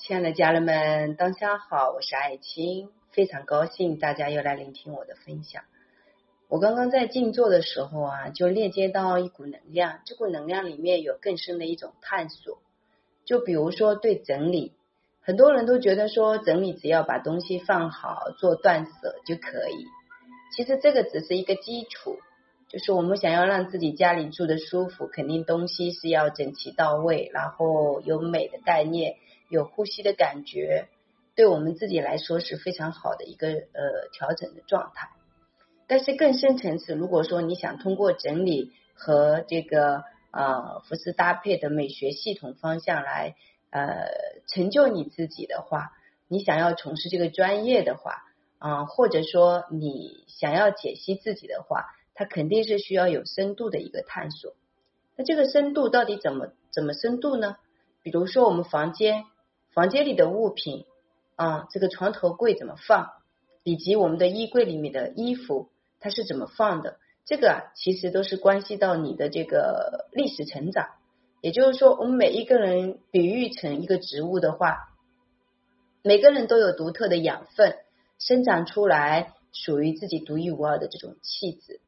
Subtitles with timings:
[0.00, 5.64] 亲爱的家人们，当下好，我是爱青，非常高兴大家又来聆听我的分享。
[6.48, 12.58] 我刚刚在静坐的时候啊，就链接到一股能量，这股能量里面有更深的一种探索。
[13.24, 14.72] 就比如说对整理，
[15.20, 19.84] 很多人都觉得说整理只要把东西放好，做断舍就可以。
[20.56, 22.18] 其实这个只是一个基础，
[22.68, 29.16] 就是我们想要让自己家里住的舒服，肯定东西是要整齐到位，然后有美的概念，
[29.48, 30.88] 有呼吸的感觉，
[31.34, 35.08] 对我们自己来说是非常好的一个呃调整的状态。
[35.86, 43.36] 但是更深层次，如果说你想通过整理和这个呃服饰搭配的美学系统方向来
[43.70, 44.06] 呃
[44.46, 45.92] 成就你自己的话，
[46.28, 48.24] 你想要从事这个专业的话
[48.58, 54.52] 啊，或者说你想要解析自己的话，它肯定是需要有深度的一个探索。
[55.16, 57.56] 那这个深度到底怎么怎么深度呢？
[58.02, 59.24] 比如说我们房间
[59.78, 60.86] 房间里的物品
[61.36, 63.10] 啊，这个床头柜怎么放，
[63.62, 65.68] 以及我们的衣柜里面的衣服。
[66.00, 66.98] 它是怎么放的？
[67.24, 70.88] 这个啊，其实都是关系到你的这个历史成长。
[71.42, 74.78] 也就是说，我们每一个人比喻成一个植物的话，
[76.02, 77.76] 每个人都有独特的养分，
[78.18, 81.80] 生长出来属于自己独一无二的这种气质。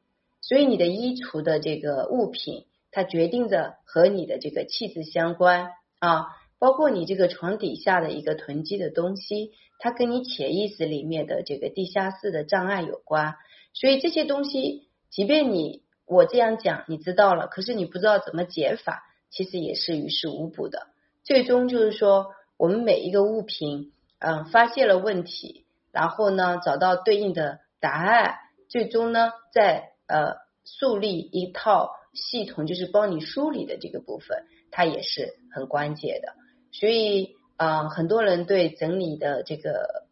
[0.42, 6.36] 所以，你的衣橱的这个物品，它决定着和你的这个气质相关啊。
[6.61, 13.34] 包括你这个床底下的一个囤积的东西，它跟你潜意识里面的这个地下室的障碍有关。
[13.72, 20.89] 所以这些东西，即便你我这样讲，你知道了，可是你不知道怎么解法，其实也是于事无补的。
[21.25, 22.27] 最终就是说，
[22.58, 28.34] 我们每一个物品，嗯，发现了问题，然后呢，找到对应的答案，
[28.69, 36.34] 最终呢，再呃树立一套系统，就是帮你梳理的这个部分，它也是很关键的。
[36.72, 40.04] 所以啊，很多人对整理的这个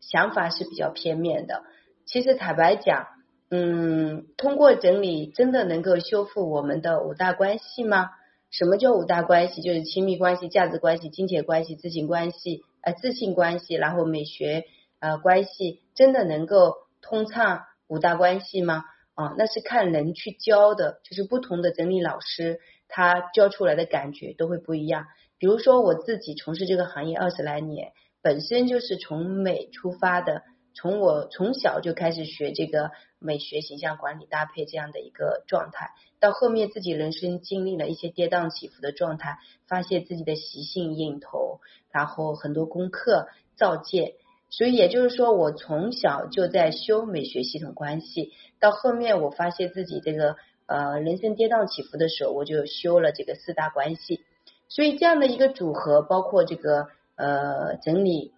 [0.00, 1.62] 想法是比较片面的。
[2.06, 3.06] 其实坦白讲，
[3.50, 8.10] 嗯，通过整理真的能够修复我们的五大关系吗？
[8.50, 9.60] 什么叫五大关系？
[9.60, 14.64] 就是亲密关系、价值关系、金钱关系、自信关系、呃自信关系，然后美学
[15.00, 18.84] 呃关系，真的能够通畅五大关系吗？
[19.14, 25.06] 啊，那是看人去教的，就是不同的整理老师他教出来的感觉都会不一样。
[25.38, 30.42] 比如说我自己从事这个行业二十来年，本身就是从美出发的。
[30.74, 35.90] 从我从小就开始学这个美学、形象管理、搭配这样的一个状态，
[36.20, 41.58] 到后面自己人生经历了一些跌宕起伏的状态，发现自己的习性引头，
[41.90, 44.14] 然后很多功课造界，
[44.50, 54.20] 所以也就是说，我从小就在修美学系统关系，到后面我发现自己这个呃人生跌宕起伏的时候，我就修了这个四大关系，
[54.68, 58.32] 所以这样的一个组合，包括这个呃整理。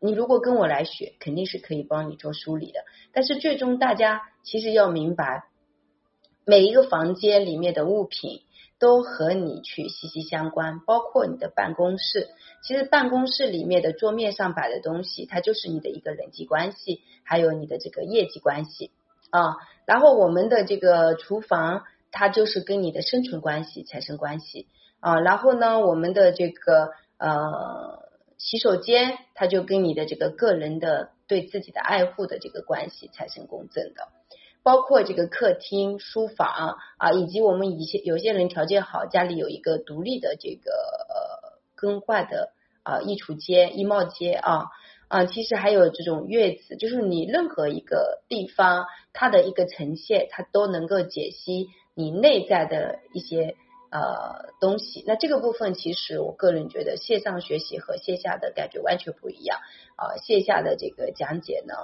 [0.00, 2.80] 你如果跟我来学，肯定是可以帮你做梳理的。
[3.12, 5.44] 但是最终大家其实要明白，
[6.44, 8.42] 每一个房间里面的物品
[8.78, 12.28] 都和你去息息相关，包括你的办公室。
[12.62, 18.90] 其实办公室里面的桌面上摆的东西，它就是你的一个人际关系，还有你的这个业绩关系
[19.30, 19.56] 啊。
[19.86, 24.66] 然后我们的这个厨房，它就是跟你的生存关系产生关系
[25.04, 25.20] 啊。
[25.20, 28.02] 然后呢，我们的这个呃。
[28.36, 34.08] 洗手间，它就跟你的这个个人的对自己的爱护的这个关系产生共振的，
[34.62, 42.50] 包括这个客厅、书房啊，以及我们一些有些人条件好，家里有一个独立的这个呃更换的
[42.82, 44.66] 啊衣橱间、衣帽间啊
[45.08, 53.56] 啊，其实还有这种月子，就是你任何一个地方它的一个呈现，它都能够解析你内在的一些。
[53.94, 59.60] 呃，东西，那这个部分其实我个人觉得线上学习和线下的感觉完全不一样
[59.94, 60.16] 啊。
[60.16, 61.74] 线下的这个讲解呢，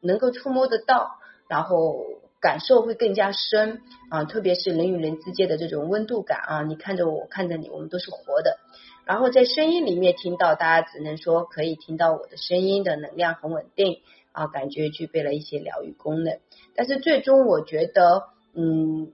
[0.00, 2.06] 能够触摸得到，然后
[2.40, 4.24] 感受会更加深啊。
[4.24, 8.58] 特别是人与人之间的这种温度感啊，你看着我，看着你，我们都是活的。
[9.04, 14.00] 然后在声音里面听到，大家只能说可以听到我的声音的能量很稳定
[14.32, 16.40] 啊，感觉具备了一些疗愈功能。
[16.74, 18.24] 但是最终我觉得，
[18.54, 19.12] 嗯。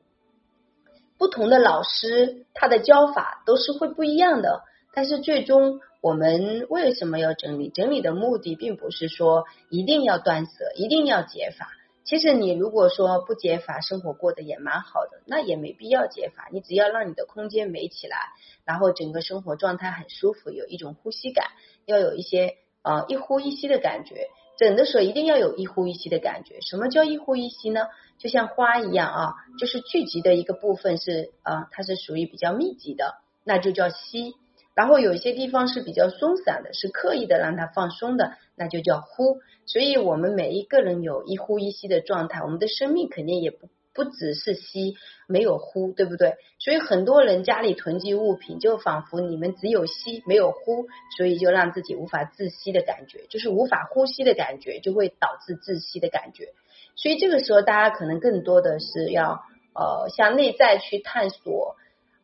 [1.20, 4.62] 不同的老师，他的教法都是会不一样的。
[4.94, 7.68] 但是最终，我们为什么要整理？
[7.68, 11.68] 整理的目的并不是说一定要断舍，一定要解法。
[12.04, 16.48] 其实你如果说不解法，生活过得也蛮好的，那也没必要解法。
[16.52, 18.16] 你只要让你的空间美起来，
[18.64, 21.48] 然后整个生活状态很舒服，有一种呼吸感，
[21.84, 24.30] 要有一些呃一呼一吸的感觉。
[24.60, 26.60] 整的时候一定要有一呼一吸的感觉。
[26.60, 27.86] 什么叫一呼一吸呢？
[28.18, 34.34] 就像花一样啊，就是聚集的一个部分是啊，它是属于比较密集的，那就叫吸。
[34.74, 39.38] 然后有一些地方是比较松散的，是刻意的让它放松的，那就叫呼。
[39.64, 44.96] 所以我们每一个人有一呼一吸的状态，我们的生命肯定也不不只是吸，
[45.26, 46.36] 没有呼，对不对？
[46.58, 56.52] 所以很多人家里囤积物品，就仿佛你们只有吸没有呼，所以就让自己无法窒息的感觉，就是无法呼吸的感觉，就会导致窒息的感觉。
[56.96, 59.42] 所以这个时候，大家可能更多的是要
[59.74, 61.76] 呃向内在去探索。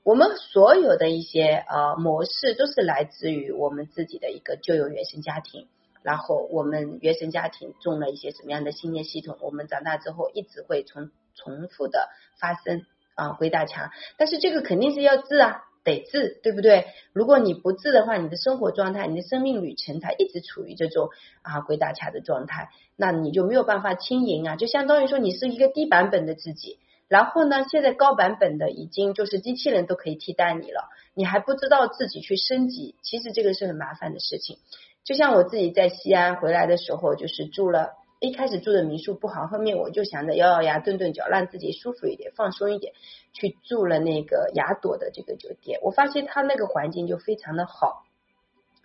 [0.02, 5.66] 我们所有的一些呃模式都是来自于我们自己的一个旧有原生家庭，
[6.06, 12.08] 然后我们原生家庭种了一些什么样的信念系统，我们长大之后一直会重重复的
[12.38, 12.86] 发生
[13.16, 16.86] 啊鬼打墙，但是这个肯定是要治啊，得治，对不对？
[17.12, 21.08] 如果你不治的话，你的生活状态、你的生命旅程它一直处于这种
[21.42, 26.78] 啊鬼打墙的状态，那你就没有办法轻盈啊，就相当于说你是一个低版本的自己。
[27.08, 27.64] 然后呢？
[27.70, 34.58] 现在高版本的已经就是机器人都可以替代你了，你还不知道自己去升级，其实这个是很麻烦的事情。
[35.06, 42.92] 就像我自己在西安回来的时候，就是住了一开始住的民宿不好，后面我就想着咬咬牙、顿顿脚，让自己舒服一点、放松一点，
[43.32, 45.78] 去住了那个雅朵的这个酒店。
[45.82, 48.02] 我发现它那个环境就非常的好，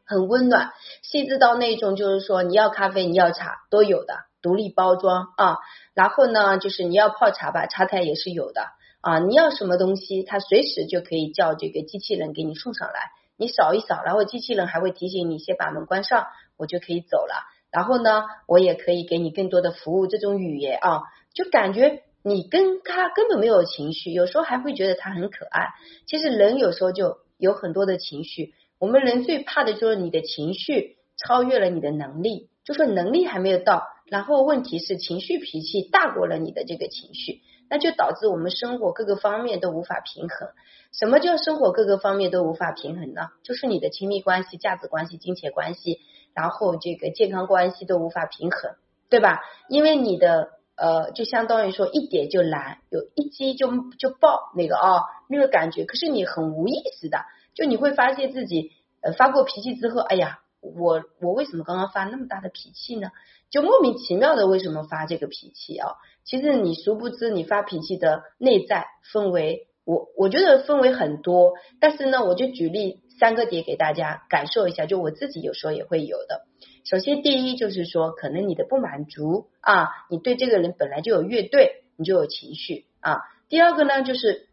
[0.06, 0.72] 很温暖，
[1.02, 4.14] 细致到那种就是说你要咖啡、你要茶都有的。
[4.44, 5.58] 独立包装啊，
[5.94, 8.70] 然后呢，就是你要泡茶吧，茶台也是有的
[9.02, 9.20] 啊。
[9.20, 13.12] 你要什么东西，它随时就可以叫这个机器人给你送上来。
[13.42, 16.28] 你扫一扫，然后机器人还会提醒你先把门关上，
[16.58, 17.34] 我就可以走了。
[17.72, 20.06] 然后呢，我也可以给你更多的服务。
[20.06, 21.02] 这种语言啊，
[21.34, 25.70] 就感觉你跟他根本没有情绪，有时候还会觉得他很可爱。
[26.06, 33.88] 其实人有时候就有很多的情绪，我们人最怕的就是你的情绪超越了你的能力，就说能力还没有到。
[34.06, 40.50] 然后问题是情绪脾气大过了你的这个情绪，那就导致我们生活各个方面都无法平衡。
[40.92, 43.30] 什么叫生活各个方面都无法平衡呢？
[43.44, 46.02] 就是你的亲密关系、价值关系、金钱关系，
[46.34, 48.76] 然后这个健康关系都无法平衡，
[49.10, 49.40] 对吧？
[49.70, 55.86] 因为你的呃，就相当于说一点就燃，有一击就就爆那个啊那个感觉。
[55.86, 57.20] 可是你很无意识的，
[57.54, 60.41] 就你会发现自己呃发过脾气之后，哎呀。
[60.62, 63.10] 我我为什么刚刚发那么大的脾气呢？
[63.50, 65.90] 就莫名其妙的为什么发这个脾气啊？
[66.24, 71.54] 其实你殊不知，你发脾气的内在氛围，我我觉得氛围很多。
[71.80, 76.46] 但是呢，我就举例三个点给大家感受一下，就我自己有时候也会有的。
[76.86, 83.18] 首先，第一就是说，可能你的不满足啊，你对这个人本来就有乐队，你就有情绪啊。
[83.50, 84.48] 第二个呢，就是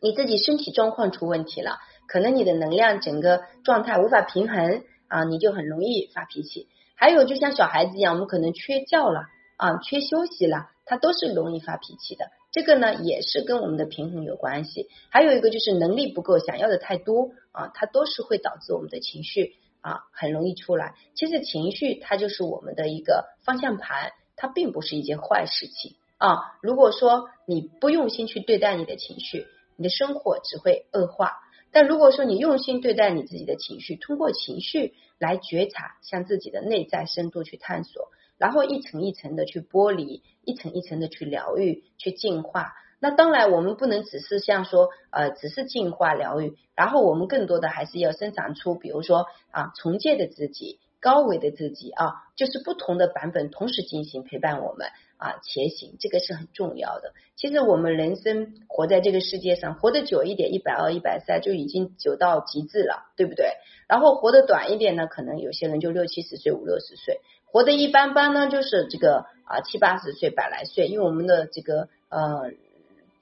[0.00, 1.78] 你自己身体状况出问题了，
[2.08, 4.82] 可能你的能量整个状态无法平衡。
[5.10, 6.68] 啊，你就很容易发脾气。
[6.94, 9.24] 还有，就像小孩子一样，我们可能缺觉了
[9.56, 12.30] 啊，缺休息了，他都是容易发脾气的。
[12.52, 14.88] 这个呢，也是跟我们的平衡有关系。
[15.10, 20.94] 还有一个就是能力不够，想要的太多啊，它都是会导致我们的情绪啊很容易出来。
[21.14, 26.58] 其实情绪它就是我们的一个方向盘，它并不是一件坏事情啊。
[26.62, 29.46] 如果说你不用心去对待你的情绪，
[29.76, 31.38] 你的生活只会恶化。
[31.72, 38.08] 但如果说你用心对待你自己的情绪，通过情绪来觉察，向自己的内在深度去探索，
[38.38, 42.72] 然后一层一层的去剥离，一层一层的去疗愈、去净化。
[42.98, 50.80] 那当然，我们不能只是像说呃，只是净化疗愈，然后我们更多的还是要生长出，比如说啊，重建的自己。
[51.00, 57.14] 高维的自己啊，就是不同的版本同时进行陪伴我们啊前行，这个是很重要的。
[57.36, 63.54] 其实我们人生活在这个世界上，活得久一点，一百二、一百三就已经久到极致了，对不对？
[63.88, 67.16] 然后活得短一点呢，可能有些人就六七十岁、五六十岁；
[67.46, 70.86] 活得一般般呢，就是这个啊七八十岁、百来岁。
[70.88, 72.50] 因为我们的这个呃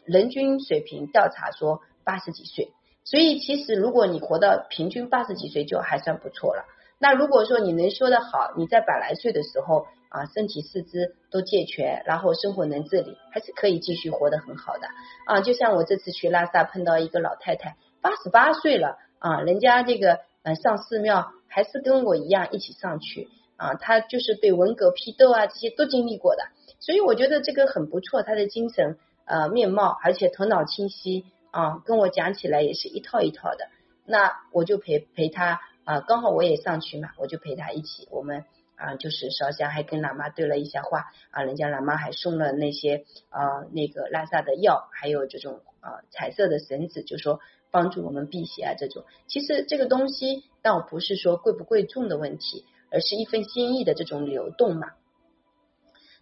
[0.05, 2.73] 人均水平调查说八十几岁，
[3.05, 6.65] 所以其实如果你活到平均八十几岁，就还算不错了。
[7.01, 14.89] 那如果说你能说的好，你在百来岁的时候啊，身体四肢都健全，然后生活能自理，还是可以继续活得很好的
[15.27, 15.41] 啊。
[15.41, 26.43] 就像我这次去拉萨碰到一个老太太，八十八岁了啊，人家这个呃上寺庙还是跟我一样一起上去啊，她就是对文革批斗啊这些都经历过的，
[26.81, 33.69] 所以我觉得这个很不错，她的精神呃面貌，而且头脑清晰啊，跟我讲起来也是一套一套的，
[34.05, 35.61] 那我就陪陪她。
[35.89, 38.45] 啊，刚好我也上去嘛，我就陪他一起，我们
[38.77, 47.41] 啊就是烧香，还跟喇嘛对了一下话啊，人家喇嘛还送了那些啊那个拉萨的药，还有这种啊彩色的绳子，就说
[47.71, 49.05] 帮助我们辟邪啊这种。
[49.29, 54.89] 其实这个东西倒不是说贵不贵重的问题，而是一份心意的这种流动嘛。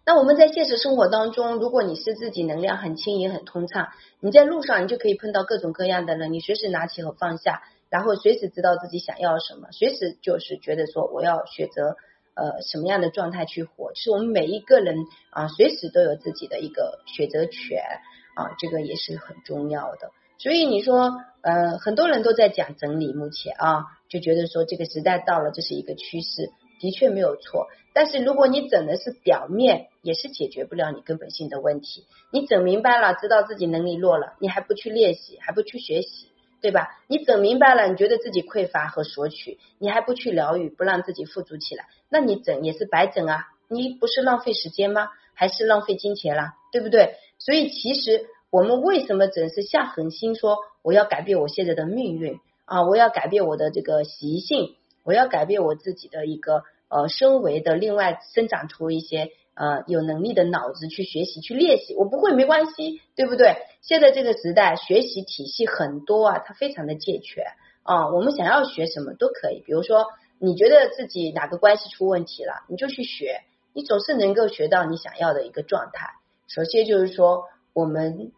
[0.05, 3.89] 那我们在现实生活当中，如果你是自己能量很轻盈、很通畅，
[4.21, 7.63] 你在路上你就可以碰到各种各样的人，你随时拿起和放下。
[7.89, 11.95] 然后随时知道自己想要什么，随时就是觉得说我要选择
[12.35, 13.93] 呃什么样的状态去活。
[13.93, 14.95] 其实我们每一个人
[15.31, 17.81] 啊，随时都有自己的一个选择权
[18.35, 20.11] 啊，这个也是很重要的。
[20.39, 27.65] 所以你说，呃，很多人都在讲整理，目前啊，就觉得说这个时代到了，这是一个趋势，的确没有错。
[27.91, 32.05] 但是如果你整的是表面，也是解决不了你根本性的问题。
[32.31, 36.27] 你整明白了，知道自己能力弱了，你还不去练习，还不去学习，
[36.61, 36.97] 对吧？
[37.07, 43.47] 你整明白了，你觉得自己匮乏和索取，你还不去疗愈，不让自己富足起来，那你整也是白整啊！
[43.67, 45.09] 你不是浪费时间吗？
[45.33, 47.15] 还是浪费金钱啦，对不对？
[47.37, 48.27] 所以其实。
[48.49, 52.83] 我们为什么总是下狠心说我要改变我现在的命运啊？
[52.83, 61.95] 我要改变我的这个习性，我要改变我自己的一个呃身维的，另外生长出一些呃有能力的脑子去学习去练习。
[61.95, 63.57] 我不会没关系，对不对？
[63.81, 67.45] 现在这个时代学习体系很多啊，它非常的健全
[67.83, 68.09] 啊。
[68.09, 70.05] 我们想要学什么都可以，比如说
[70.39, 73.41] 你觉得自己哪个关系出问题了，你就去学，
[73.73, 76.09] 你总是能够学到你想要的一个状态。
[76.47, 78.31] 首先就是说我们。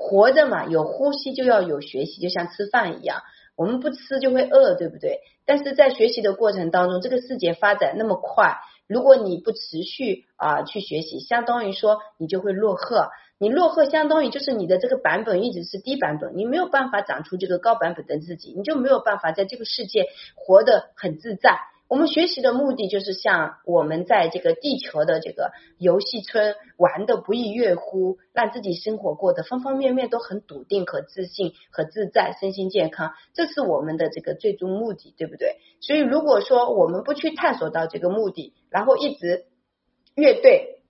[0.00, 3.22] 活着嘛，有呼吸就要有学习，就像吃饭一样，
[3.56, 5.18] 我们不吃就会饿，对不对？
[5.44, 12.96] 但是在学习的过程当中，这个世界发展那么快，如果你不持续啊去学习，相当于说你就会落后。
[13.40, 21.60] 你落后，相当于就是你的这个版本一直是低版本，你没有办法长出这个高版本的自己，你就没有办法在这个世界活得很自在。
[21.88, 35.56] 我们学习的目的就是像我们在这个地球的这个游戏村玩的不亦乐乎，让自己生活过得方方面面都很笃定和自信和自在，身心健康，这是我们的这个最终目的，对不对？
[35.80, 39.46] 所以如果说我们不去探索到这个目的，然后一直
[40.14, 40.82] 乐队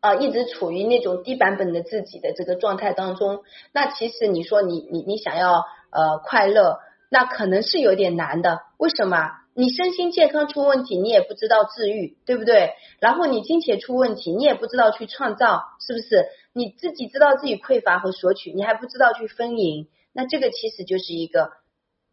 [0.00, 3.42] 啊，一直处于那种低版本的自己的这个状态当中，
[3.74, 6.78] 那其实你说你你你想要呃快乐，
[7.10, 9.32] 那可能是有点难的，为什么？
[9.60, 12.72] 你身心健康出问题，你也不知道治愈，对不对？
[12.98, 16.24] 然后你金钱出问题，你也不知道去创造，是不是？
[16.54, 21.50] 你自己知道自己匮乏和索取，你还不知道去丰盈，那这个其实就是一个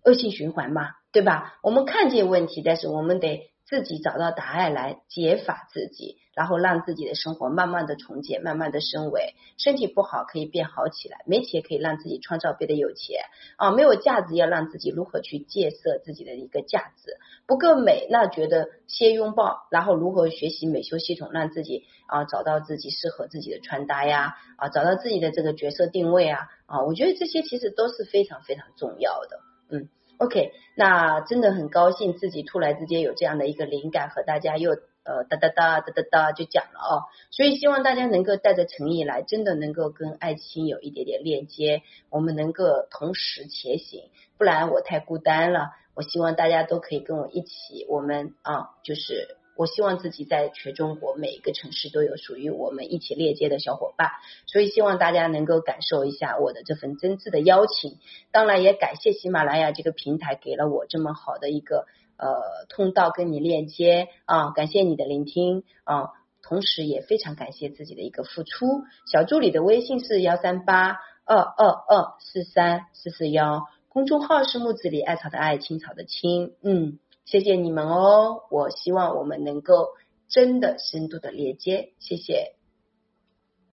[0.04, 1.58] 恶性循环嘛，对吧？
[1.63, 3.50] 我们看见问题，但是我们得。
[3.68, 9.36] 自己找到答案来解法自己，然后让自己的生活慢慢的重建，慢慢的升维。
[9.58, 13.20] 身体不好可以变好起来，没钱可以让自己创造变得有钱
[13.58, 13.72] 啊！
[13.72, 17.18] 没有价值要让自己如何去建设自己的一个价值？
[17.46, 26.84] 不够美，那觉得先拥抱，然后如何学习美修系统，让自己啊找到自己适合自己的穿搭呀啊，找到自己的这个角色定位啊啊！
[26.86, 29.90] 我觉得这些其实都是非常非常重要的，嗯。
[30.18, 45.70] OK，那真的很高兴自己突然之间有这样的一个灵感，和大家又呃哒哒哒哒哒哒就讲了哦，所以希望大家能够带着诚意来，真的能够跟爱情有一点点链接，我们能够同时前行，不然我太孤单了。
[45.94, 49.38] 我希望大家都可以跟我一起，我们啊就是。
[49.58, 54.12] 我希望自己在全中国每一个城市都有属于我们一起链接的小伙伴，
[54.46, 57.98] 所以希望大家能够感受一下我的这份真挚的邀请。
[58.32, 61.88] 当然也感谢喜马拉雅这个平台给了我这么好的一个
[62.18, 66.12] 呃通道跟你链接啊，感谢你的聆听啊，
[66.44, 68.84] 同时也非常感谢自己的一个付出。
[69.12, 77.00] 小助理的微信是幺三八二二二四三四四幺，公众号是木子里艾草的艾，青草的青，嗯。
[77.28, 79.90] 谢谢你们哦，我希望我们能够
[80.30, 82.57] 真的深度的连接，谢谢。